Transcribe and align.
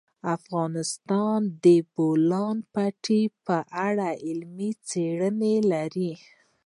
افغانستان 0.35 1.39
د 1.49 1.51
د 1.65 1.67
بولان 1.93 2.57
پټي 2.73 3.23
په 3.45 3.57
اړه 3.87 4.09
علمي 4.25 4.71
څېړنې 4.87 5.55
لري. 5.71 6.13